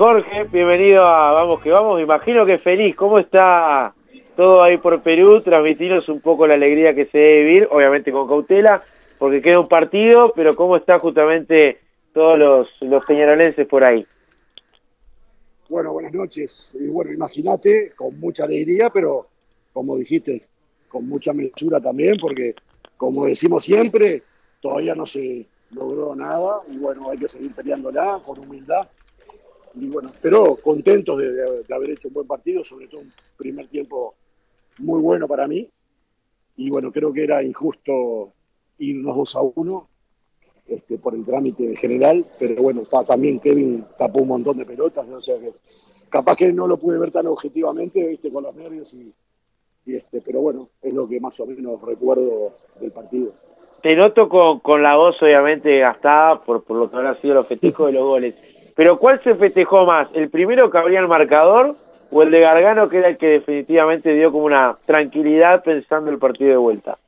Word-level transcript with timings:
Jorge, 0.00 0.44
bienvenido 0.44 1.04
a 1.04 1.32
Vamos 1.32 1.60
que 1.60 1.68
Vamos. 1.68 1.98
Me 1.98 2.04
imagino 2.04 2.46
que 2.46 2.56
feliz. 2.56 2.96
¿Cómo 2.96 3.18
está 3.18 3.92
todo 4.34 4.62
ahí 4.62 4.78
por 4.78 5.02
Perú? 5.02 5.42
Transmitiros 5.42 6.08
un 6.08 6.22
poco 6.22 6.46
la 6.46 6.54
alegría 6.54 6.94
que 6.94 7.04
se 7.04 7.18
debe 7.18 7.44
vivir, 7.44 7.68
obviamente 7.70 8.10
con 8.10 8.26
cautela, 8.26 8.82
porque 9.18 9.42
queda 9.42 9.60
un 9.60 9.68
partido, 9.68 10.32
pero 10.34 10.54
¿cómo 10.54 10.78
está 10.78 10.98
justamente 10.98 11.80
todos 12.14 12.38
los, 12.38 12.68
los 12.80 13.04
peñarolenses 13.04 13.68
por 13.68 13.84
ahí? 13.84 14.06
Bueno, 15.68 15.92
buenas 15.92 16.14
noches. 16.14 16.74
Y 16.80 16.86
bueno, 16.86 17.12
imagínate, 17.12 17.92
con 17.94 18.18
mucha 18.18 18.44
alegría, 18.44 18.88
pero 18.88 19.26
como 19.74 19.98
dijiste, 19.98 20.48
con 20.88 21.06
mucha 21.10 21.34
mesura 21.34 21.78
también, 21.78 22.16
porque 22.18 22.54
como 22.96 23.26
decimos 23.26 23.64
siempre, 23.64 24.22
todavía 24.62 24.94
no 24.94 25.04
se 25.04 25.44
logró 25.72 26.16
nada 26.16 26.62
y 26.70 26.78
bueno, 26.78 27.10
hay 27.10 27.18
que 27.18 27.28
seguir 27.28 27.52
peleándola 27.54 28.18
con 28.24 28.38
humildad 28.38 28.88
y 29.74 29.86
bueno, 29.86 30.12
pero 30.20 30.56
contentos 30.56 31.18
de, 31.18 31.64
haber 31.72 31.90
hecho 31.90 32.08
un 32.08 32.14
buen 32.14 32.26
partido, 32.26 32.64
sobre 32.64 32.88
todo 32.88 33.02
un 33.02 33.12
primer 33.36 33.68
tiempo 33.68 34.14
muy 34.78 35.00
bueno 35.00 35.28
para 35.28 35.46
mí. 35.46 35.68
Y 36.56 36.70
bueno, 36.70 36.90
creo 36.92 37.12
que 37.12 37.24
era 37.24 37.42
injusto 37.42 38.32
irnos 38.78 39.16
2 39.16 39.36
a 39.36 39.40
1 39.42 39.88
este, 40.68 40.98
por 40.98 41.14
el 41.14 41.24
trámite 41.24 41.76
general, 41.76 42.24
pero 42.38 42.62
bueno, 42.62 42.80
está, 42.80 43.04
también 43.04 43.40
Kevin 43.40 43.84
tapó 43.96 44.20
un 44.20 44.28
montón 44.28 44.58
de 44.58 44.64
pelotas, 44.64 45.06
o 45.08 45.20
sea 45.20 45.38
que 45.38 45.52
capaz 46.08 46.36
que 46.36 46.52
no 46.52 46.66
lo 46.66 46.78
pude 46.78 46.98
ver 46.98 47.10
tan 47.10 47.26
objetivamente, 47.26 48.06
viste, 48.06 48.30
con 48.30 48.44
los 48.44 48.54
nervios 48.54 48.92
y, 48.94 49.12
este, 49.86 50.20
pero 50.20 50.40
bueno, 50.40 50.68
es 50.82 50.92
lo 50.92 51.08
que 51.08 51.20
más 51.20 51.38
o 51.40 51.46
menos 51.46 51.80
recuerdo 51.82 52.54
del 52.80 52.92
partido. 52.92 53.32
Te 53.82 53.96
noto 53.96 54.28
con, 54.28 54.60
con 54.60 54.82
la 54.82 54.96
voz 54.96 55.16
obviamente 55.22 55.78
gastada 55.78 56.40
por, 56.40 56.62
por 56.64 56.76
lo 56.76 56.90
que 56.90 56.96
habrá 56.96 57.14
sido 57.14 57.34
los 57.34 57.46
festejos 57.46 57.86
de 57.86 57.92
los 57.94 58.04
goles. 58.04 58.34
Pero 58.74 58.98
¿cuál 58.98 59.22
se 59.22 59.34
festejó 59.34 59.84
más? 59.84 60.08
¿El 60.14 60.30
primero 60.30 60.70
que 60.70 60.78
abría 60.78 61.00
el 61.00 61.08
marcador 61.08 61.74
o 62.10 62.22
el 62.22 62.30
de 62.30 62.40
Gargano 62.40 62.88
que 62.88 62.98
era 62.98 63.08
el 63.08 63.18
que 63.18 63.28
definitivamente 63.28 64.12
dio 64.14 64.32
como 64.32 64.44
una 64.44 64.76
tranquilidad 64.86 65.62
pensando 65.62 66.10
el 66.10 66.18
partido 66.18 66.50
de 66.50 66.56
vuelta? 66.56 66.98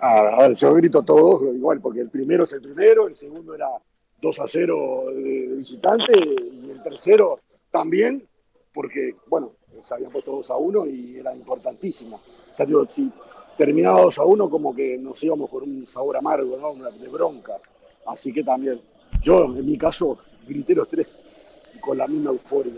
a 0.00 0.42
ver, 0.42 0.54
yo 0.54 0.74
grito 0.74 1.02
todos 1.02 1.42
igual, 1.42 1.80
porque 1.80 2.00
el 2.00 2.08
primero 2.08 2.44
es 2.44 2.52
el 2.52 2.62
primero, 2.62 3.08
el 3.08 3.16
segundo 3.16 3.52
era 3.52 3.68
2 4.20 4.38
a 4.40 4.46
0 4.46 5.04
de, 5.14 5.46
visitante 5.56 6.12
y 6.16 6.70
el 6.70 6.82
tercero 6.82 7.40
también, 7.70 8.26
porque, 8.72 9.14
bueno, 9.26 9.52
se 9.80 9.94
habían 9.94 10.10
puesto 10.10 10.32
2 10.32 10.50
a 10.50 10.56
1 10.56 10.86
y 10.86 11.18
era 11.18 11.34
importantísimo. 11.34 12.20
Sea, 12.56 12.66
digo, 12.66 12.86
si 12.86 13.10
terminaba 13.56 14.02
2 14.02 14.18
a 14.18 14.24
1, 14.24 14.50
como 14.50 14.74
que 14.74 14.98
nos 14.98 15.22
íbamos 15.22 15.50
con 15.50 15.62
un 15.62 15.86
sabor 15.86 16.16
amargo, 16.16 16.56
¿no? 16.60 16.90
De 16.90 17.08
bronca. 17.08 17.58
Así 18.06 18.32
que 18.32 18.42
también, 18.42 18.80
yo 19.20 19.44
en 19.44 19.66
mi 19.66 19.76
caso, 19.76 20.18
grité 20.48 20.74
tres 20.90 21.22
con 21.80 21.96
la 21.98 22.06
misma 22.06 22.30
euforia. 22.30 22.72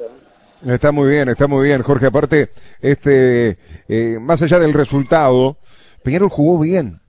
Está 0.66 0.92
muy 0.92 1.08
bien, 1.08 1.28
está 1.28 1.46
muy 1.46 1.66
bien, 1.66 1.82
Jorge. 1.82 2.06
Aparte, 2.06 2.50
este, 2.80 3.56
eh, 3.88 4.18
más 4.20 4.42
allá 4.42 4.58
del 4.58 4.74
resultado, 4.74 5.56
Peñarol 6.02 6.28
jugó 6.28 6.58
bien. 6.58 7.00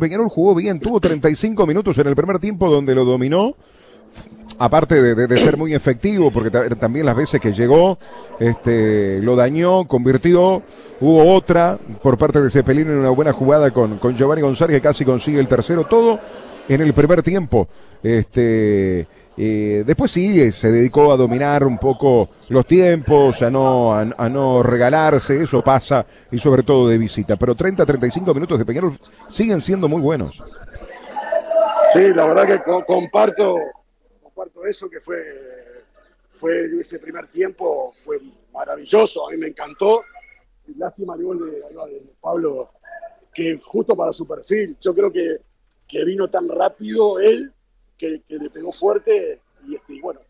Peñarol 0.00 0.28
jugó 0.28 0.54
bien, 0.54 0.80
tuvo 0.80 1.00
35 1.00 1.66
minutos 1.66 1.96
en 1.98 2.08
el 2.08 2.16
primer 2.16 2.38
tiempo 2.38 2.68
donde 2.68 2.94
lo 2.94 3.04
dominó. 3.04 3.54
Aparte 4.58 5.02
de, 5.02 5.38
ser 5.38 5.56
muy 5.56 5.74
efectivo, 5.74 6.30
porque 6.30 6.50
también 6.50 7.06
las 7.06 7.16
veces 7.16 7.40
que 7.40 7.52
llegó, 7.52 7.98
este, 8.38 9.20
lo 9.20 9.34
dañó, 9.34 9.88
convirtió. 9.88 10.62
Hubo 11.00 11.34
otra 11.34 11.78
por 12.02 12.18
parte 12.18 12.40
de 12.40 12.50
Cepelín 12.50 12.88
en 12.88 12.98
una 12.98 13.10
buena 13.10 13.32
jugada 13.32 13.72
con, 13.72 13.98
con 13.98 14.16
Giovanni 14.16 14.42
González 14.42 14.76
que 14.76 14.80
casi 14.80 15.04
consigue 15.04 15.40
el 15.40 15.48
tercero. 15.48 15.84
Todo 15.86 16.20
en 16.68 16.80
el 16.80 16.92
primer 16.92 17.22
tiempo. 17.22 17.68
Este, 18.02 19.06
eh, 19.36 19.82
después 19.84 20.10
sí, 20.10 20.52
se 20.52 20.70
dedicó 20.70 21.12
a 21.12 21.16
dominar 21.16 21.64
un 21.64 21.78
poco 21.78 22.30
los 22.48 22.66
tiempos, 22.66 23.42
a 23.42 23.50
no, 23.50 23.94
a, 23.94 24.28
no 24.28 24.62
regalarse, 24.62 25.42
eso 25.42 25.62
pasa, 25.62 26.06
y 26.30 26.38
sobre 26.38 26.62
todo 26.62 26.88
de 26.88 26.98
visita. 26.98 27.36
Pero 27.36 27.54
30, 27.54 27.84
35 27.84 28.34
minutos 28.34 28.58
de 28.58 28.64
Peñarol 28.64 28.98
siguen 29.28 29.60
siendo 29.60 29.88
muy 29.88 30.00
buenos. 30.00 30.42
Sí, 31.92 32.12
la 32.14 32.26
verdad 32.26 32.46
que 32.46 32.84
comparto, 32.84 33.56
comparto 34.22 34.64
eso, 34.66 34.88
que 34.88 35.00
fue, 35.00 35.16
fue 36.30 36.80
ese 36.80 36.98
primer 36.98 37.26
tiempo, 37.28 37.92
fue 37.96 38.18
maravilloso, 38.52 39.28
a 39.28 39.32
mí 39.32 39.36
me 39.36 39.48
encantó. 39.48 40.02
Lástima 40.78 41.14
el 41.14 41.24
gol 41.24 41.50
de, 41.50 41.58
de 41.58 42.06
Pablo, 42.20 42.70
que 43.34 43.60
justo 43.62 43.94
para 43.94 44.12
su 44.12 44.26
perfil, 44.26 44.76
yo 44.80 44.94
creo 44.94 45.12
que, 45.12 45.38
que 45.88 46.04
vino 46.04 46.28
tan 46.28 46.48
rápido 46.48 47.18
él 47.18 47.52
que, 47.96 48.22
le 48.28 48.50
pegó 48.50 48.72
fuerte 48.72 49.40
y, 49.66 49.76
este, 49.76 50.00
bueno, 50.00 50.20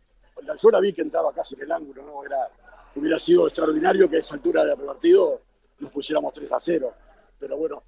yo 0.60 0.70
la 0.70 0.80
vi 0.80 0.92
que 0.92 1.02
entraba 1.02 1.32
casi 1.32 1.54
en 1.54 1.62
el 1.62 1.72
ángulo, 1.72 2.02
¿no? 2.04 2.24
Era, 2.24 2.48
hubiera 2.94 3.18
sido 3.18 3.46
extraordinario 3.46 4.08
que 4.08 4.16
a 4.16 4.20
esa 4.20 4.34
altura 4.34 4.64
del 4.64 4.76
partido 4.76 5.40
nos 5.78 5.90
pusiéramos 5.90 6.32
3 6.32 6.52
a 6.52 6.60
0. 6.60 6.92
Pero 7.38 7.56
bueno, 7.56 7.82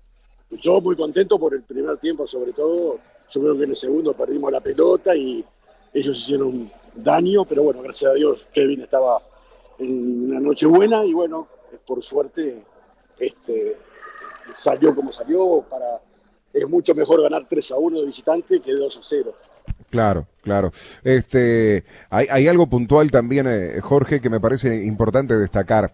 yo 0.50 0.80
muy 0.80 0.96
contento 0.96 1.38
por 1.38 1.54
el 1.54 1.62
primer 1.62 1.98
tiempo, 1.98 2.26
sobre 2.26 2.52
todo. 2.52 2.98
Yo 3.28 3.40
creo 3.40 3.56
que 3.56 3.64
en 3.64 3.70
el 3.70 3.76
segundo 3.76 4.12
perdimos 4.14 4.52
la 4.52 4.60
pelota 4.60 5.14
y 5.16 5.44
ellos 5.92 6.18
hicieron 6.18 6.70
daño, 6.94 7.44
pero 7.44 7.64
bueno, 7.64 7.82
gracias 7.82 8.12
a 8.12 8.14
Dios 8.14 8.46
Kevin 8.52 8.82
estaba 8.82 9.20
en 9.78 10.30
una 10.30 10.40
noche 10.40 10.66
buena 10.66 11.04
y 11.04 11.12
bueno, 11.12 11.48
por 11.86 12.02
suerte 12.02 12.62
este, 13.18 13.76
salió 14.54 14.94
como 14.94 15.10
salió. 15.10 15.62
Para, 15.68 16.00
es 16.56 16.68
mucho 16.68 16.94
mejor 16.94 17.22
ganar 17.22 17.46
3 17.48 17.70
a 17.72 17.76
1 17.76 18.00
de 18.00 18.06
visitante 18.06 18.60
que 18.60 18.72
2 18.72 18.96
a 18.96 19.00
0. 19.02 19.34
Claro, 19.90 20.26
claro. 20.42 20.72
Este, 21.04 21.84
hay, 22.10 22.26
hay 22.30 22.48
algo 22.48 22.66
puntual 22.66 23.10
también, 23.10 23.46
eh, 23.48 23.80
Jorge, 23.82 24.20
que 24.20 24.30
me 24.30 24.40
parece 24.40 24.84
importante 24.84 25.36
destacar. 25.36 25.92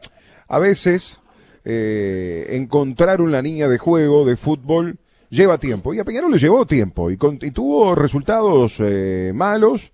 A 0.49 0.59
veces, 0.59 1.21
eh, 1.65 2.47
encontrar 2.51 3.21
una 3.21 3.41
línea 3.41 3.69
de 3.69 3.79
juego 3.79 4.25
de 4.25 4.37
fútbol 4.37 4.99
lleva 5.31 5.59
tiempo. 5.59 5.95
Y 5.95 5.99
a 5.99 6.05
Peñarol 6.05 6.33
le 6.33 6.39
llevó 6.39 6.67
tiempo 6.67 7.11
y, 7.11 7.17
tuvo 7.17 7.95
resultados 7.95 8.77
eh, 8.79 9.33
malos 9.35 9.93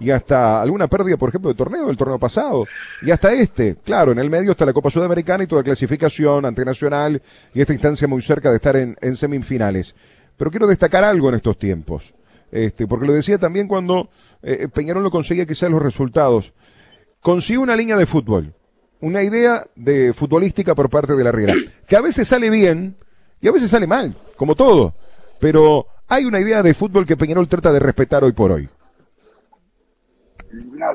y 0.00 0.10
hasta 0.10 0.60
alguna 0.62 0.88
pérdida, 0.88 1.16
por 1.18 1.28
ejemplo, 1.28 1.50
de 1.50 1.56
torneo, 1.56 1.86
del 1.86 1.96
torneo 1.96 2.18
pasado. 2.18 2.66
Y 3.02 3.10
hasta 3.10 3.32
este, 3.32 3.76
claro, 3.76 4.12
en 4.12 4.18
el 4.18 4.30
medio 4.30 4.52
está 4.52 4.64
la 4.64 4.72
Copa 4.72 4.90
Sudamericana 4.90 5.44
y 5.44 5.46
toda 5.46 5.62
clasificación 5.62 6.46
ante 6.46 6.64
Nacional 6.64 7.20
y 7.54 7.60
esta 7.60 7.74
instancia 7.74 8.08
muy 8.08 8.22
cerca 8.22 8.50
de 8.50 8.56
estar 8.56 8.76
en, 8.76 9.16
semifinales. 9.16 9.94
Pero 10.36 10.50
quiero 10.50 10.66
destacar 10.66 11.04
algo 11.04 11.28
en 11.28 11.34
estos 11.34 11.58
tiempos. 11.58 12.14
Este, 12.50 12.86
porque 12.86 13.06
lo 13.06 13.12
decía 13.12 13.38
también 13.38 13.68
cuando 13.68 14.08
eh, 14.42 14.66
Peñarol 14.72 15.02
no 15.02 15.10
conseguía 15.10 15.46
quizás 15.46 15.70
los 15.70 15.82
resultados. 15.82 16.52
Consigue 17.20 17.58
una 17.58 17.76
línea 17.76 17.96
de 17.96 18.06
fútbol, 18.06 18.54
una 19.00 19.22
idea 19.22 19.66
de 19.76 20.14
futbolística 20.14 20.74
por 20.74 20.88
parte 20.88 21.14
de 21.14 21.22
la 21.22 21.30
Riera, 21.30 21.54
que 21.86 21.96
a 21.96 22.00
veces 22.00 22.26
sale 22.26 22.48
bien 22.48 22.96
y 23.42 23.48
a 23.48 23.52
veces 23.52 23.70
sale 23.70 23.86
mal, 23.86 24.16
como 24.36 24.56
todo. 24.56 24.94
Pero 25.38 25.86
hay 26.08 26.24
una 26.24 26.40
idea 26.40 26.62
de 26.62 26.74
fútbol 26.74 27.06
que 27.06 27.16
Peñarol 27.16 27.48
trata 27.48 27.70
de 27.72 27.78
respetar 27.78 28.24
hoy 28.24 28.32
por 28.32 28.50
hoy. 28.50 28.68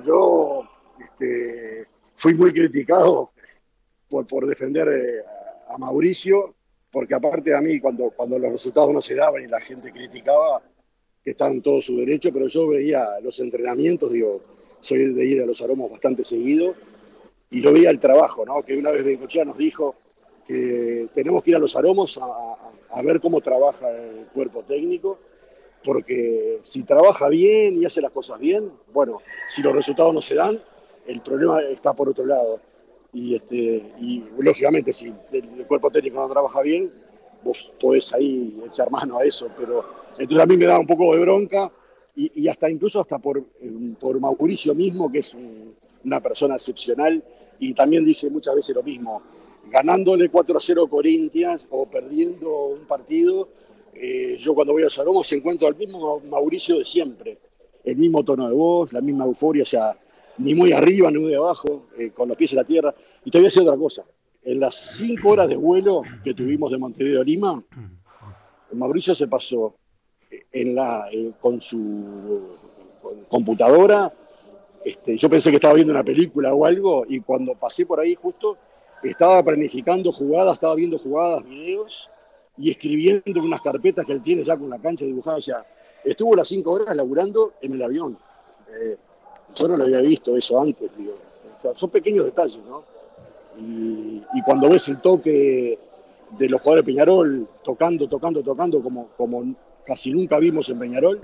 Yo 0.03 0.63
este, 0.99 1.85
fui 2.15 2.33
muy 2.33 2.51
criticado 2.51 3.31
por, 4.09 4.27
por 4.27 4.47
defender 4.47 4.87
eh, 4.87 5.23
a 5.67 5.77
Mauricio, 5.77 6.55
porque 6.91 7.15
aparte 7.15 7.55
a 7.55 7.61
mí 7.61 7.79
cuando, 7.79 8.11
cuando 8.11 8.39
los 8.39 8.51
resultados 8.51 8.93
no 8.93 9.01
se 9.01 9.15
daban 9.15 9.43
y 9.43 9.47
la 9.47 9.59
gente 9.59 9.91
criticaba, 9.91 10.61
que 11.25 11.31
están 11.31 11.53
en 11.53 11.61
todo 11.63 11.81
su 11.81 11.97
derecho, 11.97 12.31
pero 12.31 12.47
yo 12.47 12.67
veía 12.67 13.19
los 13.21 13.39
entrenamientos, 13.39 14.11
digo, 14.11 14.41
soy 14.79 15.11
de 15.11 15.25
ir 15.25 15.41
a 15.41 15.45
los 15.45 15.59
aromos 15.61 15.89
bastante 15.89 16.23
seguido, 16.23 16.75
y 17.49 17.61
yo 17.61 17.73
veía 17.73 17.89
el 17.89 17.99
trabajo, 17.99 18.45
¿no? 18.45 18.61
Que 18.61 18.77
una 18.77 18.91
vez 18.91 19.03
Bencochea 19.03 19.43
nos 19.43 19.57
dijo 19.57 19.95
que 20.47 21.07
tenemos 21.15 21.43
que 21.43 21.49
ir 21.49 21.55
a 21.55 21.59
los 21.59 21.75
aromos 21.75 22.19
a, 22.21 23.01
ver 23.01 23.19
cómo 23.19 23.41
trabaja 23.41 23.89
el 23.91 24.27
cuerpo 24.27 24.63
técnico, 24.63 25.19
porque 25.85 26.59
si 26.63 26.83
trabaja 26.83 27.29
bien 27.29 27.81
y 27.81 27.85
hace 27.85 28.01
las 28.01 28.11
cosas 28.11 28.39
bien, 28.39 28.71
bueno, 28.91 29.19
si 29.47 29.61
los 29.61 29.73
resultados 29.73 30.13
no 30.13 30.21
se 30.21 30.33
dan, 30.33 30.59
el 31.05 31.21
problema 31.21 31.61
está 31.61 31.93
por 31.93 32.09
otro 32.09 32.25
lado. 32.25 32.59
Y, 33.13 33.35
este, 33.35 33.93
y 34.01 34.25
lógicamente, 34.39 34.91
si 34.91 35.13
el 35.31 35.65
cuerpo 35.67 35.91
técnico 35.91 36.19
no 36.19 36.27
trabaja 36.27 36.61
bien, 36.61 36.91
vos 37.43 37.73
podés 37.79 38.11
ahí 38.13 38.59
echar 38.65 38.89
mano 38.89 39.19
a 39.19 39.23
eso, 39.23 39.49
pero 39.57 39.85
entonces 40.17 40.39
a 40.39 40.47
mí 40.47 40.57
me 40.57 40.65
da 40.65 40.79
un 40.79 40.87
poco 40.87 41.13
de 41.13 41.21
bronca 41.21 41.71
y, 42.15 42.47
hasta 42.47 42.69
incluso 42.69 42.99
hasta 42.99 43.19
por, 43.19 43.37
eh, 43.37 43.93
por 43.99 44.19
Mauricio 44.19 44.73
mismo, 44.73 45.11
que 45.11 45.19
es 45.19 45.37
una 46.03 46.19
persona 46.21 46.55
excepcional. 46.55 47.23
Y 47.59 47.73
también 47.73 48.03
dije 48.03 48.29
muchas 48.29 48.55
veces 48.55 48.75
lo 48.75 48.83
mismo, 48.83 49.21
ganándole 49.69 50.29
4 50.29 50.57
a 50.57 50.61
0 50.61 50.87
Corinthians 50.87 51.67
o 51.69 51.85
perdiendo 51.85 52.67
un 52.67 52.87
partido, 52.87 53.49
eh, 53.95 54.37
yo 54.37 54.53
cuando 54.53 54.73
voy 54.73 54.83
a 54.83 54.89
Saromos 54.89 55.31
encuentro 55.31 55.67
al 55.67 55.75
mismo 55.75 56.21
Mauricio 56.29 56.77
de 56.77 56.85
siempre, 56.85 57.37
el 57.83 57.97
mismo 57.97 58.23
tono 58.23 58.47
de 58.47 58.53
voz, 58.53 58.93
la 58.93 59.01
misma 59.01 59.25
euforia, 59.25 59.63
o 59.63 59.65
sea, 59.65 59.97
ni 60.37 60.53
muy 60.53 60.71
arriba 60.71 61.09
ni 61.11 61.19
muy 61.19 61.33
abajo, 61.33 61.87
eh, 61.97 62.11
con 62.11 62.27
los 62.27 62.37
pies 62.37 62.51
en 62.51 62.57
la 62.57 62.63
tierra. 62.63 62.93
Y 63.23 63.31
te 63.31 63.37
voy 63.37 63.45
a 63.45 63.47
decir 63.47 63.61
otra 63.61 63.77
cosa, 63.77 64.05
en 64.43 64.59
las 64.59 64.75
5 64.97 65.29
horas 65.29 65.47
de 65.47 65.55
vuelo 65.55 66.01
que 66.23 66.33
tuvimos 66.33 66.71
de 66.71 66.77
Montevideo 66.77 67.21
a 67.21 67.23
Lima, 67.23 67.63
Mauricio 68.73 69.15
se 69.15 69.27
pasó 69.27 69.75
en 70.51 70.75
la, 70.75 71.07
con 71.39 71.61
su 71.61 72.57
computadora 73.29 74.13
este, 74.85 75.17
yo 75.17 75.29
pensé 75.31 75.49
que 75.49 75.55
estaba 75.55 75.73
viendo 75.73 75.91
una 75.91 76.03
película 76.03 76.53
o 76.53 76.63
algo 76.63 77.05
y 77.09 77.19
cuando 77.19 77.55
pasé 77.55 77.87
por 77.87 77.99
ahí 77.99 78.13
justo 78.13 78.57
estaba 79.01 79.41
planificando 79.43 80.11
jugadas, 80.11 80.53
estaba 80.53 80.75
viendo 80.75 80.99
jugadas, 80.99 81.43
videos 81.43 82.07
y 82.57 82.71
escribiendo 82.71 83.41
unas 83.41 83.61
carpetas 83.61 84.05
que 84.05 84.13
él 84.13 84.21
tiene 84.21 84.43
ya 84.43 84.57
con 84.57 84.69
la 84.69 84.79
cancha 84.79 85.05
dibujada. 85.05 85.37
O 85.37 85.65
estuvo 86.03 86.35
las 86.35 86.47
cinco 86.47 86.71
horas 86.71 86.95
laburando 86.95 87.53
en 87.61 87.73
el 87.73 87.83
avión. 87.83 88.17
Eh, 88.69 88.97
yo 89.55 89.67
no 89.67 89.77
lo 89.77 89.83
había 89.83 90.01
visto 90.01 90.35
eso 90.35 90.59
antes, 90.59 90.89
digo. 90.97 91.17
son 91.73 91.89
pequeños 91.89 92.25
detalles, 92.25 92.61
¿no? 92.65 92.83
Y, 93.57 94.21
cuando 94.45 94.69
ves 94.69 94.87
el 94.89 94.99
toque 94.99 95.79
de 96.37 96.49
los 96.49 96.61
jugadores 96.61 96.85
de 96.85 96.91
Peñarol 96.91 97.47
tocando, 97.63 98.07
tocando, 98.07 98.43
tocando, 98.43 98.81
como, 98.81 99.07
como 99.17 99.55
casi 99.85 100.11
nunca 100.11 100.37
vimos 100.39 100.69
en 100.69 100.77
Peñarol, 100.77 101.21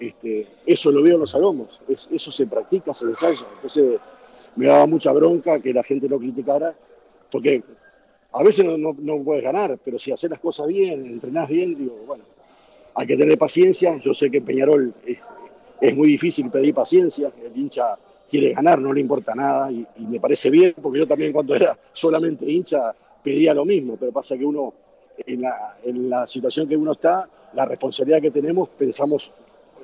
este, 0.00 0.48
eso 0.66 0.90
lo 0.90 1.02
veo 1.02 1.14
en 1.14 1.20
los 1.20 1.30
salomos, 1.30 1.80
eso 1.88 2.32
se 2.32 2.46
practica, 2.46 2.92
se 2.92 3.06
ensaya. 3.06 3.46
Entonces 3.54 4.00
me 4.56 4.66
daba 4.66 4.86
mucha 4.86 5.12
bronca 5.12 5.60
que 5.60 5.72
la 5.72 5.84
gente 5.84 6.08
lo 6.08 6.18
criticara, 6.18 6.74
porque 7.30 7.62
a 8.32 8.42
veces 8.44 8.64
no, 8.64 8.94
puedes 9.24 9.42
ganar, 9.42 9.78
pero 9.84 9.98
si 9.98 10.12
haces 10.12 10.30
las 10.30 10.38
cosas 10.38 10.66
bien, 10.68 11.04
entrenás 11.04 11.48
bien, 11.48 11.76
digo, 11.76 11.96
bueno, 12.06 12.24
hay 12.94 13.06
que 13.06 13.16
tener 13.16 13.36
paciencia. 13.36 13.96
Yo 13.96 14.14
sé 14.14 14.30
que 14.30 14.38
en 14.38 14.44
Peñarol 14.44 14.94
es, 15.04 15.18
es 15.80 15.96
muy 15.96 16.08
difícil 16.08 16.50
pedir 16.50 16.74
paciencia, 16.74 17.32
el 17.42 17.56
hincha 17.56 17.96
quiere 18.28 18.52
ganar, 18.52 18.78
no 18.78 18.92
le 18.92 19.00
importa 19.00 19.34
nada, 19.34 19.72
y, 19.72 19.86
me 20.08 20.20
parece 20.20 20.50
bien, 20.50 20.74
porque 20.80 21.00
yo 21.00 21.06
también 21.06 21.32
cuando 21.32 21.54
era 21.54 21.76
solamente 21.92 22.50
hincha 22.50 22.94
pedía 23.22 23.52
lo 23.52 23.64
mismo, 23.64 23.96
pero 23.98 24.12
pasa 24.12 24.38
que 24.38 24.44
uno, 24.44 24.72
en 25.26 25.42
la, 25.42 25.76
en 25.82 26.08
la 26.08 26.26
situación 26.26 26.68
que 26.68 26.76
uno 26.76 26.92
está, 26.92 27.28
la 27.54 27.66
responsabilidad 27.66 28.20
que 28.20 28.30
tenemos, 28.30 28.68
pensamos 28.68 29.34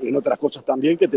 en 0.01 0.15
otras 0.15 0.39
cosas 0.39 0.65
también, 0.65 0.97
que 0.97 1.09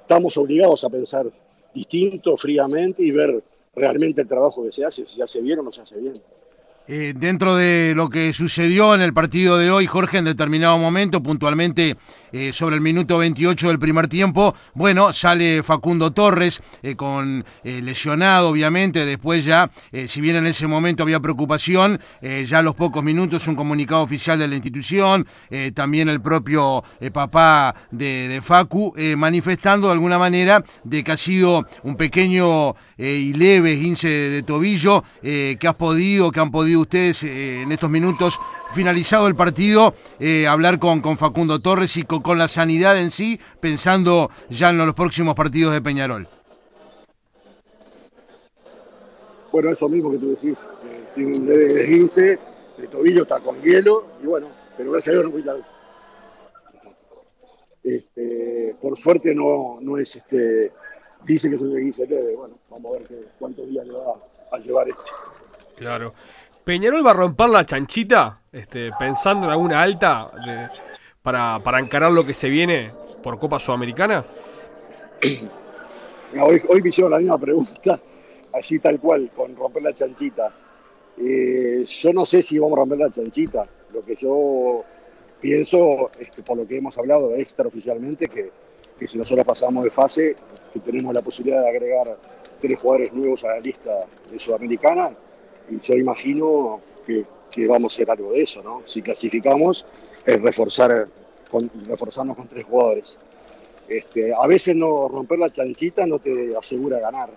estamos 0.00 0.36
obligados 0.36 0.84
a 0.84 0.88
pensar 0.88 1.26
distinto, 1.74 2.36
fríamente 2.36 3.02
y 3.02 3.10
ver 3.10 3.42
realmente 3.74 4.22
el 4.22 4.28
trabajo 4.28 4.62
que 4.64 4.72
se 4.72 4.84
hace, 4.84 5.06
si 5.06 5.16
se 5.16 5.22
hace 5.22 5.42
bien 5.42 5.58
o 5.58 5.62
no 5.62 5.72
se 5.72 5.82
hace 5.82 5.98
bien. 5.98 6.14
Eh, 6.88 7.14
dentro 7.16 7.56
de 7.56 7.94
lo 7.96 8.08
que 8.08 8.32
sucedió 8.32 8.94
en 8.94 9.00
el 9.00 9.12
partido 9.12 9.58
de 9.58 9.72
hoy, 9.72 9.86
Jorge, 9.86 10.18
en 10.18 10.24
determinado 10.24 10.78
momento, 10.78 11.20
puntualmente 11.20 11.96
eh, 12.36 12.52
sobre 12.52 12.76
el 12.76 12.80
minuto 12.80 13.18
28 13.18 13.68
del 13.68 13.78
primer 13.78 14.08
tiempo, 14.08 14.54
bueno, 14.74 15.12
sale 15.12 15.62
Facundo 15.62 16.12
Torres 16.12 16.62
eh, 16.82 16.94
con 16.94 17.44
lesionado, 17.62 18.50
obviamente, 18.50 19.04
después 19.04 19.44
ya, 19.44 19.70
si 20.06 20.20
bien 20.20 20.36
en 20.36 20.46
ese 20.46 20.66
momento 20.66 21.02
había 21.02 21.20
preocupación, 21.20 22.00
ya 22.20 22.58
a 22.58 22.62
los 22.62 22.74
pocos 22.74 23.02
minutos 23.02 23.46
un 23.48 23.54
comunicado 23.54 24.02
oficial 24.02 24.38
de 24.38 24.48
la 24.48 24.54
institución, 24.54 25.26
también 25.74 26.08
el 26.08 26.20
propio 26.20 26.84
papá 27.12 27.74
de, 27.90 28.28
de 28.28 28.40
Facu, 28.40 28.94
manifestando 29.16 29.88
de 29.88 29.94
alguna 29.94 30.18
manera 30.18 30.64
de 30.84 31.02
que 31.02 31.12
ha 31.12 31.16
sido 31.16 31.66
un 31.82 31.96
pequeño 31.96 32.74
y 32.96 33.32
leve 33.32 33.74
esguince 33.74 34.08
de 34.08 34.42
tobillo, 34.42 35.04
que 35.22 35.58
has 35.66 35.74
podido, 35.74 36.30
que 36.30 36.40
han 36.40 36.50
podido 36.50 36.80
ustedes 36.80 37.24
eh, 37.24 37.62
en 37.62 37.72
estos 37.72 37.90
minutos, 37.90 38.40
finalizado 38.72 39.28
el 39.28 39.34
partido, 39.34 39.94
eh, 40.18 40.46
hablar 40.46 40.78
con, 40.78 41.00
con 41.00 41.18
Facundo 41.18 41.60
Torres 41.60 41.96
y 41.96 42.04
con, 42.04 42.38
la 42.38 42.48
sanidad 42.48 42.98
en 42.98 43.10
sí, 43.10 43.40
pensando 43.60 44.30
ya 44.50 44.70
en 44.70 44.78
los 44.78 44.94
próximos 44.94 45.34
partidos 45.34 45.72
de 45.72 45.82
Peñarol? 45.82 46.28
Bueno, 49.52 49.70
eso 49.70 49.88
mismo 49.88 50.10
que 50.10 50.18
tú 50.18 50.30
decís, 50.30 50.58
eh, 50.84 51.04
tiene 51.14 51.38
un 51.38 51.46
leve 51.46 51.66
de 51.66 52.38
el 52.78 52.88
tobillo 52.88 53.22
está 53.22 53.40
con 53.40 53.60
hielo, 53.62 54.04
y 54.22 54.26
bueno, 54.26 54.48
pero 54.76 54.92
gracias 54.92 55.12
a 55.12 55.12
Dios 55.14 55.24
no 55.24 55.32
fui 55.32 55.42
tal. 55.42 55.64
Este, 57.82 58.76
por 58.82 58.98
suerte 58.98 59.34
no, 59.34 59.78
no 59.80 59.96
es 59.96 60.16
este, 60.16 60.72
dice 61.24 61.48
que 61.48 61.54
es 61.54 61.62
un 61.62 61.72
desguince 61.72 62.06
leve, 62.06 62.34
bueno, 62.36 62.58
vamos 62.68 62.96
a 62.96 62.98
ver 62.98 63.28
cuántos 63.38 63.66
días 63.68 63.86
le 63.86 63.94
va 63.94 64.14
a 64.52 64.58
llevar 64.58 64.88
esto. 64.88 65.04
Claro. 65.76 66.12
Peñarol 66.66 67.06
va 67.06 67.12
a 67.12 67.14
romper 67.14 67.48
la 67.48 67.64
chanchita, 67.64 68.40
este, 68.50 68.90
pensando 68.98 69.46
en 69.46 69.52
alguna 69.52 69.80
alta 69.80 70.28
para, 71.22 71.60
para, 71.60 71.78
encarar 71.78 72.10
lo 72.10 72.26
que 72.26 72.34
se 72.34 72.48
viene 72.50 72.90
por 73.22 73.38
Copa 73.38 73.60
Sudamericana. 73.60 74.24
hoy, 76.42 76.60
hoy 76.68 76.82
me 76.82 76.88
hicieron 76.88 77.12
la 77.12 77.18
misma 77.18 77.38
pregunta, 77.38 78.00
así 78.52 78.80
tal 78.80 78.98
cual, 78.98 79.30
con 79.36 79.54
romper 79.54 79.84
la 79.84 79.94
chanchita. 79.94 80.52
Eh, 81.18 81.84
yo 81.86 82.12
no 82.12 82.26
sé 82.26 82.42
si 82.42 82.58
vamos 82.58 82.76
a 82.78 82.80
romper 82.80 82.98
la 82.98 83.12
chanchita. 83.12 83.64
Lo 83.92 84.04
que 84.04 84.16
yo 84.16 84.84
pienso, 85.40 86.10
es 86.18 86.32
que 86.32 86.42
por 86.42 86.56
lo 86.56 86.66
que 86.66 86.78
hemos 86.78 86.98
hablado 86.98 87.32
extraoficialmente, 87.36 88.26
que, 88.26 88.50
que 88.98 89.06
si 89.06 89.16
nosotros 89.16 89.46
pasamos 89.46 89.84
de 89.84 89.90
fase, 89.92 90.34
que 90.72 90.80
tenemos 90.80 91.14
la 91.14 91.22
posibilidad 91.22 91.62
de 91.62 91.68
agregar 91.68 92.16
tres 92.60 92.76
jugadores 92.76 93.12
nuevos 93.12 93.44
a 93.44 93.50
la 93.50 93.60
lista 93.60 93.92
de 94.32 94.38
Sudamericana, 94.40 95.12
y 95.70 95.80
yo 95.80 95.94
imagino 95.94 96.80
que, 97.06 97.24
vamos 97.66 97.92
a 97.92 97.94
hacer 97.94 98.10
algo 98.10 98.32
de 98.32 98.42
eso, 98.42 98.62
¿no? 98.62 98.82
Si 98.84 99.00
clasificamos, 99.00 99.86
es 100.26 100.42
reforzar, 100.42 101.08
reforzarnos 101.86 102.36
con 102.36 102.48
tres 102.48 102.66
jugadores. 102.66 103.18
Este, 103.88 104.34
a 104.34 104.46
veces 104.46 104.76
no 104.76 105.08
romper 105.08 105.38
la 105.38 105.50
chanchita 105.50 106.06
no 106.06 106.18
te 106.18 106.54
asegura 106.56 106.98
ganar. 106.98 107.30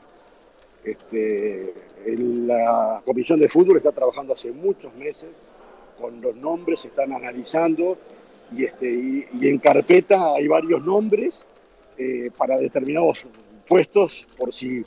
Este, 0.83 1.73
la 2.17 3.01
Comisión 3.05 3.39
de 3.39 3.47
Fútbol 3.47 3.77
está 3.77 3.91
trabajando 3.91 4.33
hace 4.33 4.51
muchos 4.51 4.93
meses 4.95 5.29
con 5.99 6.21
los 6.21 6.35
nombres, 6.35 6.81
se 6.81 6.87
están 6.87 7.13
analizando 7.13 7.97
y, 8.55 8.65
este, 8.65 8.89
y, 8.89 9.25
en 9.41 9.59
carpeta 9.59 10.33
hay 10.33 10.47
varios 10.47 10.83
nombres 10.83 11.45
eh, 11.97 12.31
para 12.35 12.57
determinados 12.57 13.25
puestos 13.67 14.25
por 14.37 14.53
si 14.53 14.83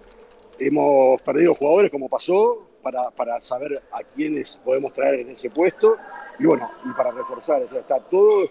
hemos 0.59 1.21
perdido 1.23 1.55
jugadores 1.55 1.91
como 1.91 2.09
pasó 2.09 2.69
para, 2.83 3.11
para, 3.11 3.41
saber 3.41 3.83
a 3.93 4.03
quiénes 4.03 4.57
podemos 4.57 4.93
traer 4.93 5.21
en 5.21 5.31
ese 5.31 5.51
puesto 5.51 5.97
y 6.39 6.47
bueno, 6.47 6.71
y 6.85 6.93
para 6.93 7.11
reforzar, 7.11 7.63
o 7.63 7.69
sea, 7.69 7.81
está 7.81 8.01
todo 8.01 8.49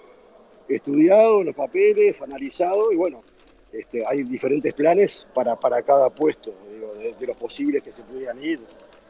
estudiado, 0.68 1.44
los 1.44 1.56
papeles, 1.56 2.22
analizado 2.22 2.92
y 2.92 2.96
bueno, 2.96 3.24
este, 3.72 4.06
hay 4.06 4.24
diferentes 4.24 4.74
planes 4.74 5.28
para, 5.34 5.56
para 5.56 5.82
cada 5.82 6.10
puesto, 6.10 6.54
digo, 6.70 6.94
de, 6.94 7.28
los 7.28 7.38
posibles 7.38 7.82
que 7.82 7.94
se 7.94 8.04
pudieran 8.04 8.42
ir. 8.44 8.60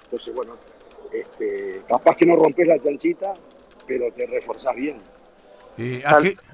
Entonces, 0.04 0.34
bueno, 0.34 0.54
este, 1.12 1.82
capaz 1.88 2.16
que 2.16 2.26
no 2.26 2.36
rompes 2.36 2.68
la 2.68 2.80
chanchita, 2.80 3.34
pero 3.88 4.12
te 4.12 4.26
reforzás 4.28 4.76
bien. 4.76 4.98
Eh, 5.78 6.04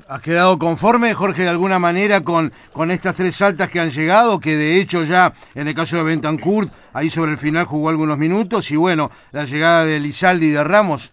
¿has, 0.08 0.22
quedado 0.22 0.58
conforme, 0.60 1.14
Jorge, 1.14 1.44
de 1.44 1.50
alguna 1.50 1.80
manera 1.80 2.24
con, 2.24 2.52
con 2.72 2.92
estas 2.92 3.16
tres 3.16 3.36
saltas 3.36 3.70
que 3.70 3.80
han 3.80 3.90
llegado? 3.90 4.40
Que 4.40 4.56
de 4.56 4.80
hecho 4.80 5.04
ya 5.04 5.34
en 5.56 5.68
el 5.68 5.74
caso 5.74 5.98
de 5.98 6.04
Bentancourt, 6.04 6.72
ahí 6.94 7.10
sobre 7.10 7.32
el 7.32 7.38
final 7.38 7.66
jugó 7.66 7.90
algunos 7.90 8.18
minutos. 8.18 8.70
Y 8.72 8.76
bueno, 8.76 9.12
la 9.32 9.44
llegada 9.44 9.86
de 9.86 10.00
Lizaldi 10.00 10.48
y 10.48 10.52
de 10.52 10.64
Ramos. 10.64 11.12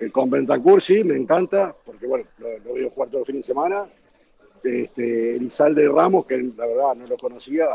Eh, 0.00 0.10
con 0.10 0.28
Bentancourt 0.28 0.82
sí, 0.82 1.04
me 1.04 1.16
encanta, 1.16 1.74
porque 1.84 2.06
bueno, 2.06 2.26
lo, 2.38 2.58
lo 2.58 2.74
veo 2.74 2.90
jugar 2.90 3.08
todo 3.08 3.20
el 3.20 3.26
fin 3.26 3.36
de 3.36 3.42
semana. 3.42 3.84
Este, 4.62 5.38
Lizaldi 5.38 5.82
y 5.82 5.86
Ramos, 5.86 6.26
que 6.26 6.36
la 6.38 6.66
verdad 6.66 6.94
no 6.96 7.06
lo 7.06 7.16
conocía, 7.16 7.66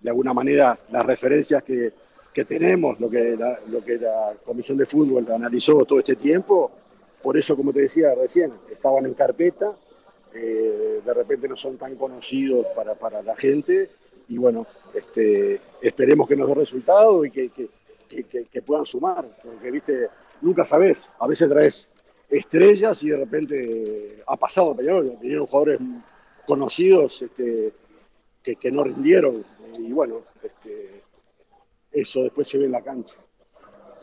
de 0.00 0.10
alguna 0.10 0.34
manera 0.34 0.76
las 0.90 1.06
referencias 1.06 1.62
que, 1.62 1.92
que 2.32 2.44
tenemos, 2.44 2.98
lo 2.98 3.08
que, 3.08 3.36
lo 3.68 3.84
que 3.84 3.98
la 3.98 4.32
Comisión 4.44 4.76
de 4.76 4.86
Fútbol 4.86 5.30
analizó 5.30 5.84
todo 5.84 6.00
este 6.00 6.16
tiempo 6.16 6.72
por 7.22 7.36
eso, 7.36 7.56
como 7.56 7.72
te 7.72 7.82
decía 7.82 8.14
recién, 8.14 8.52
estaban 8.70 9.06
en 9.06 9.14
carpeta, 9.14 9.76
eh, 10.34 11.00
de 11.04 11.14
repente 11.14 11.48
no 11.48 11.56
son 11.56 11.76
tan 11.76 11.94
conocidos 11.96 12.66
para, 12.74 12.94
para 12.94 13.22
la 13.22 13.36
gente 13.36 13.90
y 14.28 14.38
bueno, 14.38 14.66
este, 14.94 15.60
esperemos 15.80 16.26
que 16.26 16.36
nos 16.36 16.48
dé 16.48 16.54
resultado 16.54 17.24
y 17.24 17.30
que, 17.30 17.50
que, 17.50 18.62
puedan 18.62 18.86
sumar, 18.86 19.26
porque 19.42 19.70
viste, 19.70 20.08
nunca 20.40 20.64
sabes, 20.64 21.08
a 21.18 21.26
veces 21.26 21.48
traes 21.48 22.02
estrellas 22.28 23.02
y 23.02 23.10
de 23.10 23.16
repente 23.16 24.22
ha 24.26 24.36
pasado, 24.36 24.74
vinieron 24.74 25.46
jugadores 25.46 25.80
conocidos 26.46 27.22
este, 27.22 27.72
que, 28.42 28.70
no 28.70 28.84
rindieron 28.84 29.44
y 29.78 29.92
bueno, 29.92 30.22
este, 30.42 31.02
eso 31.90 32.22
después 32.22 32.48
se 32.48 32.58
ve 32.58 32.66
en 32.66 32.72
la 32.72 32.82
cancha 32.82 33.16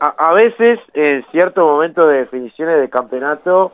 a, 0.00 0.32
veces, 0.32 0.80
en 0.94 1.22
cierto 1.30 1.66
momento 1.66 2.06
de 2.06 2.20
definiciones 2.20 2.80
de 2.80 2.88
campeonato, 2.88 3.72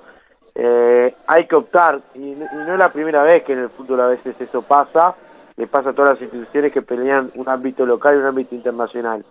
eh, 0.56 1.14
hay 1.26 1.46
que 1.46 1.54
optar, 1.54 2.00
y, 2.14 2.34
no 2.34 2.72
es 2.72 2.78
la 2.78 2.90
primera 2.90 3.22
vez 3.22 3.44
que 3.44 3.52
en 3.52 3.60
el 3.60 3.68
fútbol 3.68 4.00
a 4.00 4.08
veces 4.08 4.40
eso 4.40 4.62
pasa, 4.62 5.14
le 5.56 5.68
pasa 5.68 5.90
a 5.90 5.92
todas 5.92 6.14
las 6.14 6.22
instituciones 6.22 6.72
que 6.72 6.82
pelean 6.82 7.30
un 7.36 7.48
ámbito 7.48 7.86
local 7.86 8.16
y 8.16 8.18
un 8.18 8.26
ámbito 8.26 8.56
internacional. 8.56 9.24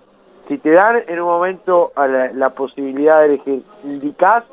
Si 0.47 0.57
te 0.57 0.71
dan 0.71 1.03
en 1.07 1.19
un 1.19 1.27
momento 1.27 1.91
la, 1.97 2.49
posibilidad 2.51 3.19
de 3.19 3.25
elegir, 3.25 3.63
indicás, 3.83 4.45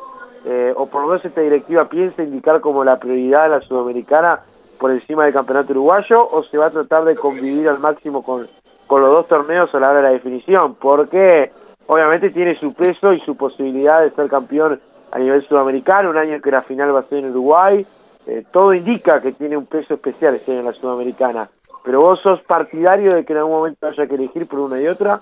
eh, 0.44 0.72
o 0.76 0.86
por 0.86 1.02
lo 1.02 1.08
menos 1.08 1.24
esta 1.24 1.42
directiva 1.42 1.84
piensa 1.84 2.24
indicar 2.24 2.60
como 2.60 2.82
la 2.82 2.98
prioridad 2.98 3.44
de 3.44 3.48
la 3.50 3.60
sudamericana 3.60 4.40
por 4.80 4.90
encima 4.90 5.24
del 5.24 5.32
campeonato 5.32 5.72
uruguayo, 5.72 6.28
o 6.28 6.42
se 6.42 6.58
va 6.58 6.66
a 6.66 6.70
tratar 6.70 7.04
de 7.04 7.14
convivir 7.14 7.68
al 7.68 7.78
máximo 7.78 8.24
con, 8.24 8.48
con 8.88 9.00
los 9.00 9.10
dos 9.10 9.28
torneos 9.28 9.72
a 9.74 9.78
la 9.78 9.90
hora 9.90 9.98
de 9.98 10.02
la 10.02 10.10
definición, 10.10 10.74
porque 10.74 11.52
obviamente 11.86 12.30
tiene 12.30 12.54
su 12.54 12.74
peso 12.74 13.12
y 13.12 13.20
su 13.20 13.36
posibilidad 13.36 14.02
de 14.02 14.10
ser 14.10 14.28
campeón 14.28 14.80
a 15.10 15.18
nivel 15.18 15.46
sudamericano, 15.46 16.10
un 16.10 16.16
año 16.16 16.40
que 16.40 16.50
la 16.50 16.62
final 16.62 16.94
va 16.94 17.00
a 17.00 17.04
ser 17.04 17.18
en 17.18 17.30
Uruguay, 17.30 17.86
eh, 18.26 18.44
todo 18.50 18.72
indica 18.72 19.20
que 19.20 19.32
tiene 19.32 19.56
un 19.56 19.66
peso 19.66 19.94
especial 19.94 20.34
este 20.34 20.52
año 20.52 20.60
en 20.60 20.66
la 20.66 20.72
sudamericana. 20.72 21.50
Pero 21.84 22.00
vos 22.00 22.20
sos 22.22 22.40
partidario 22.42 23.14
de 23.14 23.24
que 23.24 23.32
en 23.32 23.40
algún 23.40 23.56
momento 23.56 23.86
haya 23.86 24.06
que 24.06 24.14
elegir 24.14 24.46
por 24.46 24.60
una 24.60 24.80
y 24.80 24.86
otra. 24.86 25.20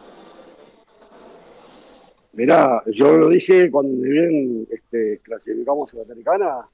Mirá, 2.32 2.82
yo 2.86 3.16
lo 3.16 3.28
dije 3.28 3.70
cuando 3.70 4.02
bien 4.02 4.66
este, 4.70 5.20
clasificamos 5.22 5.92
a 5.94 5.96
la 5.98 6.02
americana, 6.04 6.68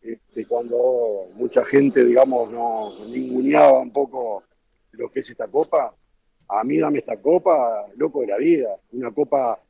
este, 0.00 0.46
cuando 0.46 1.28
mucha 1.34 1.64
gente, 1.64 2.04
digamos, 2.04 2.50
no 2.50 2.90
ninguneaba 3.10 3.78
un 3.80 3.90
poco 3.90 4.44
lo 4.92 5.10
que 5.10 5.20
es 5.20 5.30
esta 5.30 5.48
copa. 5.48 5.94
A 6.48 6.64
mí 6.64 6.78
dame 6.78 6.98
esta 6.98 7.16
copa, 7.16 7.86
loco 7.96 8.20
de 8.20 8.26
la 8.28 8.36
vida, 8.36 8.76
una 8.92 9.12
copa 9.12 9.60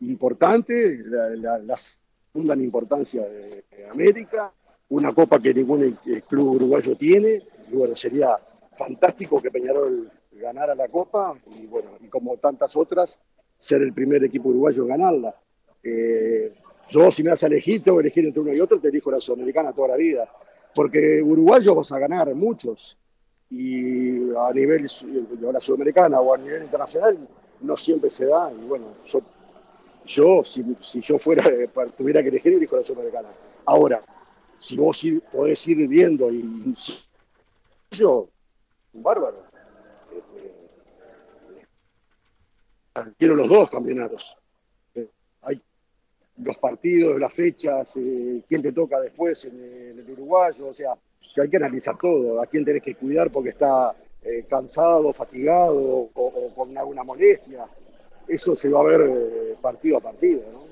importante, 0.00 0.98
la, 1.04 1.58
la, 1.58 1.76
segunda 1.76 2.54
en 2.54 2.62
importancia 2.62 3.22
de, 3.22 3.64
América, 3.90 4.52
una 4.88 5.12
copa 5.12 5.40
que 5.40 5.54
ningún 5.54 5.98
club 6.28 6.56
uruguayo 6.56 6.96
tiene, 6.96 7.42
y 7.70 7.76
bueno, 7.76 7.94
sería 7.94 8.36
fantástico 8.72 9.40
que 9.40 9.50
Peñarol 9.50 10.10
ganara 10.32 10.74
la 10.74 10.88
copa, 10.88 11.36
y 11.58 11.66
bueno, 11.66 11.90
y 12.00 12.08
como 12.08 12.36
tantas 12.38 12.76
otras, 12.76 13.20
ser 13.58 13.82
el 13.82 13.92
primer 13.92 14.24
equipo 14.24 14.48
uruguayo 14.48 14.82
en 14.82 14.88
ganarla. 14.88 15.34
Eh, 15.82 16.52
yo, 16.88 17.10
si 17.10 17.22
me 17.22 17.30
das 17.30 17.44
a 17.44 17.46
elegir, 17.46 17.82
tengo 17.82 17.98
que 17.98 18.02
elegir 18.02 18.26
entre 18.26 18.40
uno 18.40 18.52
y 18.52 18.60
otro, 18.60 18.78
te 18.78 18.88
elijo 18.88 19.10
la 19.10 19.20
Sudamericana 19.20 19.72
toda 19.72 19.88
la 19.88 19.96
vida. 19.96 20.28
Porque 20.74 21.22
uruguayos 21.22 21.74
vas 21.74 21.92
a 21.92 21.98
ganar 21.98 22.34
muchos. 22.34 22.98
Y 23.50 24.34
a 24.34 24.52
nivel 24.52 24.82
de 24.82 25.52
la 25.52 25.60
Sudamericana 25.60 26.20
o 26.20 26.34
a 26.34 26.38
nivel 26.38 26.62
internacional 26.64 27.18
no 27.60 27.76
siempre 27.76 28.10
se 28.10 28.26
da. 28.26 28.52
Y 28.52 28.66
bueno, 28.66 28.86
yo, 30.06 30.42
si, 30.44 30.64
yo 31.00 31.18
fuera, 31.18 31.44
tuviera 31.96 32.22
que 32.22 32.28
elegir, 32.28 32.54
elijo 32.54 32.76
la 32.76 32.84
Sudamericana. 32.84 33.28
Ahora, 33.66 34.02
si 34.58 34.76
vos 34.76 35.02
podés 35.30 35.66
ir 35.68 35.86
viendo 35.88 36.30
y 36.32 36.74
yo, 37.90 38.28
un 38.92 39.02
bárbaro. 39.02 39.44
quiero 43.18 43.34
los 43.34 43.48
dos 43.48 43.70
campeonatos. 43.70 44.36
Eh, 44.94 45.08
hay 45.42 45.60
los 46.38 46.58
partidos, 46.58 47.18
las 47.18 47.32
fechas, 47.32 47.96
eh, 47.96 48.42
quién 48.46 48.62
te 48.62 48.72
toca 48.72 49.00
después 49.00 49.44
en, 49.44 49.98
el 49.98 50.10
uruguayo, 50.10 50.68
o 50.68 50.74
sea, 50.74 50.94
hay 51.42 51.48
que 51.48 51.56
analizar 51.56 51.96
todo, 51.98 52.42
a 52.42 52.46
quién 52.46 52.64
tenés 52.64 52.82
que 52.82 52.94
cuidar 52.94 53.30
porque 53.30 53.50
está 53.50 53.94
eh, 54.22 54.44
cansado, 54.48 55.12
fatigado 55.12 56.10
o, 56.14 56.52
con 56.54 56.76
alguna 56.76 57.02
molestia. 57.02 57.64
Eso 58.26 58.56
se 58.56 58.68
va 58.68 58.80
a 58.80 58.84
ver 58.84 59.56
partido 59.60 59.98
a 59.98 60.00
partido, 60.00 60.42
¿no? 60.52 60.64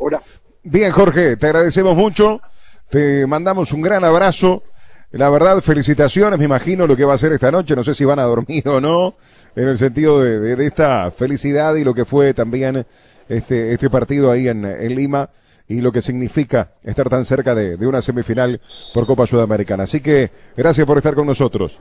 Hola. 0.00 0.22
Bien, 0.62 0.92
Jorge, 0.92 1.36
te 1.36 1.46
agradecemos 1.46 1.96
mucho, 1.96 2.40
te 2.88 3.26
mandamos 3.26 3.72
un 3.72 3.82
gran 3.82 4.04
abrazo. 4.04 4.62
La 5.10 5.30
verdad, 5.30 5.60
felicitaciones, 5.62 6.38
me 6.38 6.44
imagino 6.44 6.86
lo 6.86 6.96
que 6.96 7.04
va 7.04 7.14
a 7.14 7.18
ser 7.18 7.32
esta 7.32 7.50
noche, 7.50 7.74
no 7.74 7.82
sé 7.82 7.94
si 7.94 8.04
van 8.04 8.18
a 8.18 8.24
dormir 8.24 8.68
o 8.68 8.80
no, 8.80 9.14
en 9.56 9.68
el 9.68 9.78
sentido 9.78 10.20
de, 10.20 10.66
esta 10.66 11.10
felicidad 11.10 11.74
y 11.76 11.84
lo 11.84 11.94
que 11.94 12.04
fue 12.04 12.34
también 12.34 12.84
este, 13.28 13.72
este 13.72 13.88
partido 13.88 14.30
ahí 14.30 14.48
en, 14.48 14.62
Lima 14.94 15.30
y 15.68 15.80
lo 15.80 15.92
que 15.92 16.00
significa 16.00 16.72
estar 16.82 17.08
tan 17.08 17.24
cerca 17.24 17.54
de, 17.54 17.86
una 17.86 18.00
semifinal 18.00 18.60
por 18.94 19.06
Copa 19.06 19.26
Sudamericana. 19.26 19.84
Así 19.84 20.00
que 20.00 20.30
gracias 20.56 20.86
por 20.86 20.96
estar 20.96 21.14
con 21.14 21.26
nosotros. 21.26 21.78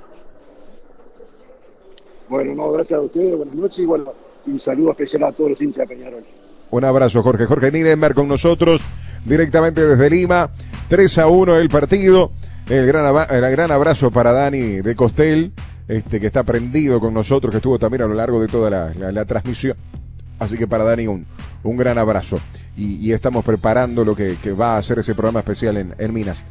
Bueno, 2.27 2.53
no, 2.53 2.71
gracias 2.71 2.99
a 2.99 3.01
ustedes, 3.01 3.37
buenas 3.37 3.55
noches 3.55 3.79
y 3.79 3.85
bueno, 3.85 4.13
un 4.45 4.59
saludo 4.59 4.91
especial 4.91 5.23
a 5.23 5.31
todos 5.31 5.51
los 5.51 5.61
hinchas 5.61 5.87
de 5.87 5.95
Peñarol. 5.95 6.23
Un 6.69 6.83
abrazo, 6.83 7.23
Jorge. 7.23 7.45
Jorge 7.45 7.71
Nirenberg 7.71 8.13
con 8.13 8.27
nosotros, 8.27 8.81
directamente 9.23 9.85
desde 9.85 10.09
Lima. 10.09 10.51
3 10.89 11.17
a 11.19 11.27
1 11.27 11.57
el 11.57 11.69
partido. 11.69 12.31
El 12.69 12.85
gran, 12.85 13.15
el 13.29 13.51
gran 13.51 13.71
abrazo 13.71 14.11
para 14.11 14.33
Dani 14.33 14.81
de 14.81 14.95
Costel, 14.95 15.53
este, 15.87 16.19
que 16.19 16.27
está 16.27 16.43
prendido 16.43 16.99
con 16.99 17.13
nosotros, 17.13 17.51
que 17.51 17.57
estuvo 17.57 17.79
también 17.79 18.01
a 18.01 18.07
lo 18.07 18.13
largo 18.13 18.41
de 18.41 18.47
toda 18.47 18.69
la, 18.69 19.25
transmisión. 19.25 19.77
Así 20.39 20.57
que 20.57 20.67
para 20.67 20.83
Dani 20.83 21.07
un, 21.07 21.25
un 21.63 21.77
gran 21.77 21.97
abrazo. 21.97 22.37
Y, 22.77 23.11
estamos 23.11 23.43
preparando 23.43 24.05
lo 24.05 24.15
que, 24.15 24.37
va 24.53 24.77
a 24.77 24.81
ser 24.83 24.99
ese 24.99 25.15
programa 25.15 25.39
especial 25.39 25.77
en, 25.77 25.95
en 25.97 26.13
Minas. 26.13 26.43